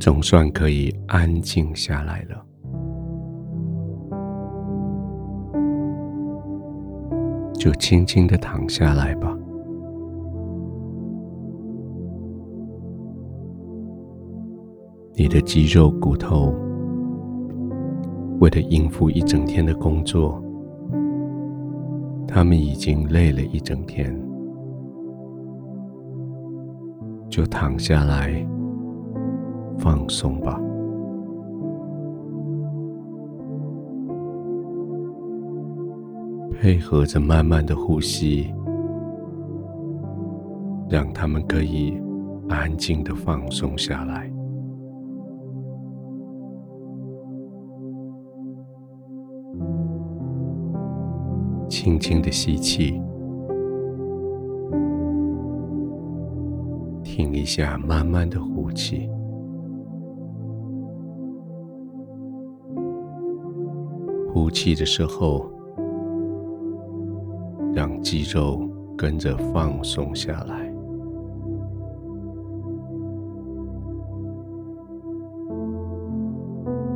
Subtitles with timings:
[0.00, 2.42] 总算可以安静下来了。
[7.52, 9.36] 就轻轻的躺下来吧。
[15.12, 16.54] 你的肌肉、骨头，
[18.40, 20.42] 为了应付一整天的工作，
[22.26, 24.18] 他们已经累了一整天，
[27.28, 28.42] 就躺下来
[29.80, 30.60] 放松吧。
[36.52, 38.52] 配合着慢慢的呼吸，
[40.90, 41.98] 让他们可以
[42.50, 44.30] 安静的放松下来。
[51.70, 53.00] 轻轻的吸气，
[57.02, 59.08] 停一下，慢慢的呼气。
[64.40, 65.50] 呼气的时候，
[67.74, 68.66] 让肌肉
[68.96, 70.72] 跟着放松下来，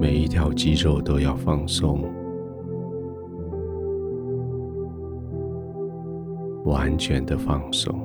[0.00, 2.02] 每一条肌肉都要放松，
[6.64, 7.96] 完全的放松。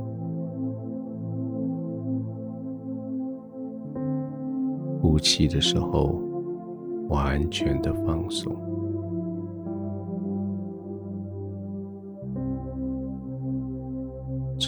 [5.02, 6.22] 呼气的时候，
[7.09, 8.56] 完全的放松。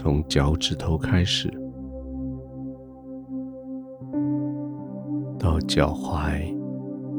[0.06, 1.52] 从脚趾头开始，
[5.40, 6.56] 到脚踝，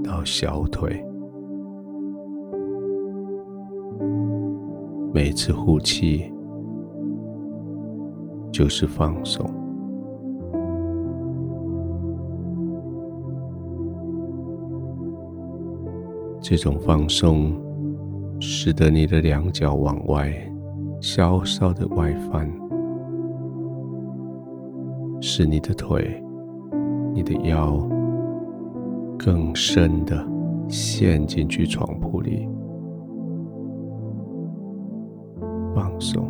[0.04, 1.04] 到小腿，
[5.12, 6.32] 每次呼气
[8.52, 9.44] 就是放松。
[16.40, 17.52] 这种放松，
[18.38, 20.32] 使得你的两脚往外
[21.00, 22.48] 稍稍的外翻。
[25.38, 26.18] 使你的腿、
[27.12, 27.76] 你的腰
[29.18, 30.26] 更深的
[30.66, 32.48] 陷进去床铺里，
[35.74, 36.26] 放松。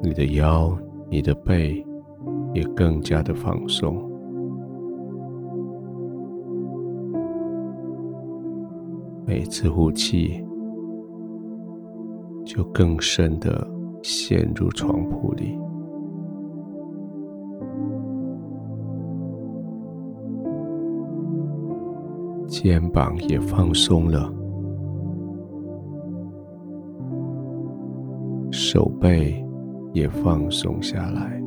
[0.00, 0.78] 你的腰、
[1.10, 1.84] 你的背
[2.54, 4.08] 也更加的放松。
[9.26, 10.47] 每次呼气。
[12.48, 13.68] 就更深的
[14.02, 15.58] 陷入床铺里，
[22.46, 24.32] 肩膀也放松了，
[28.50, 29.46] 手背
[29.92, 31.38] 也放松下来，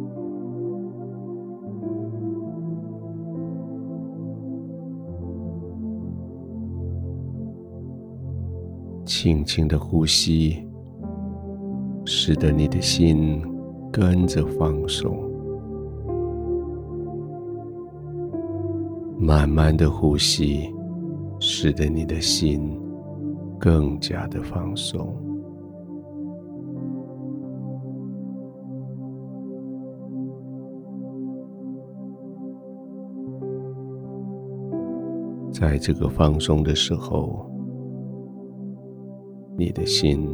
[9.03, 10.63] 轻轻的呼吸。
[12.13, 13.41] 使得你的心
[13.89, 15.17] 跟着放松，
[19.17, 20.69] 慢慢的呼吸，
[21.39, 22.77] 使得你的心
[23.57, 25.15] 更加的放松。
[35.49, 37.49] 在这个放松的时候，
[39.57, 40.27] 你的心。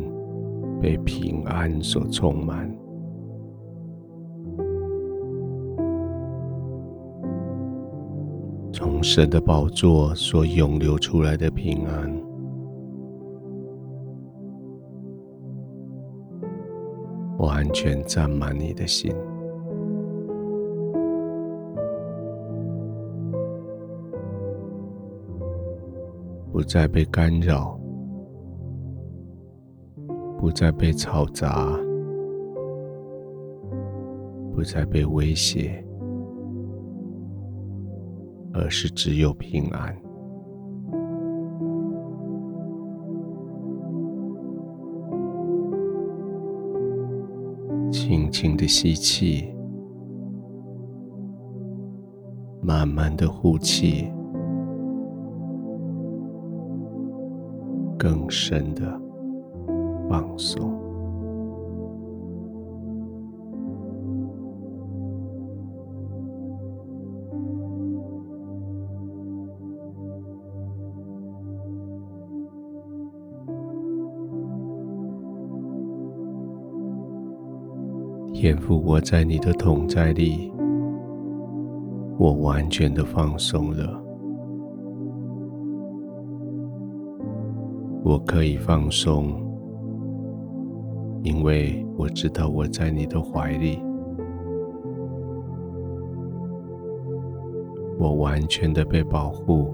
[0.80, 2.72] 被平安所充满，
[8.72, 12.14] 从神的宝座所涌流出来的平安，
[17.40, 19.12] 完全占满你的心，
[26.52, 27.80] 不再被干扰。
[30.38, 31.68] 不再被嘈杂，
[34.54, 35.84] 不再被威胁，
[38.54, 39.96] 而是只有平安。
[47.92, 49.54] 轻轻的吸气，
[52.62, 54.12] 慢慢的呼气，
[57.98, 59.07] 更深的。
[60.10, 60.76] 放松。
[78.34, 80.54] 天父，我在你的同在里，
[82.20, 84.00] 我完全的放松了。
[88.04, 89.34] 我可以放松，
[91.24, 93.82] 因为我知道我在你的怀里。
[98.00, 99.74] 我完全的被保护，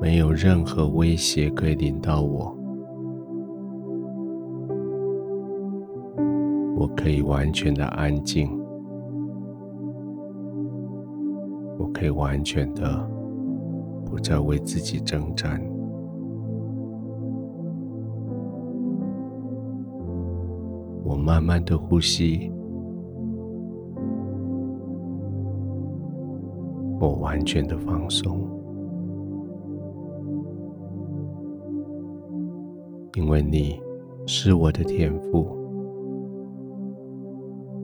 [0.00, 2.56] 没有任何威胁可以临到我。
[6.76, 8.48] 我可以完全的安静，
[11.76, 13.06] 我可以完全的
[14.06, 15.60] 不再为自己征战。
[21.28, 22.50] 慢慢的呼吸。
[26.98, 28.40] 我完全的放松，
[33.14, 33.78] 因为你
[34.26, 35.46] 是我的天赋，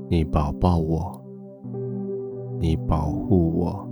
[0.09, 1.23] 你保抱我，
[2.59, 3.87] 你保护我，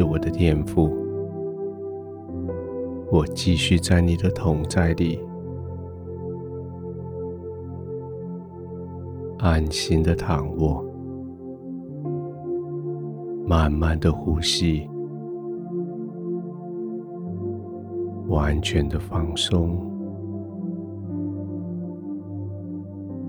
[0.00, 0.88] 是我的天父，
[3.12, 5.20] 我继续在你的同在里。
[9.36, 10.82] 安心的躺卧，
[13.46, 14.88] 慢慢的呼吸，
[18.28, 19.78] 完全的放松，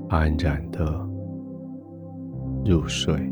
[0.07, 1.05] 安然的
[2.63, 3.29] 入睡。